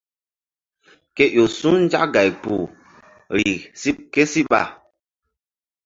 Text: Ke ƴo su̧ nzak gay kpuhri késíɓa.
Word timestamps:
Ke 1.15 1.23
ƴo 1.35 1.43
su̧ 1.57 1.69
nzak 1.83 2.05
gay 2.13 2.29
kpuhri 2.41 3.51
késíɓa. 4.13 4.61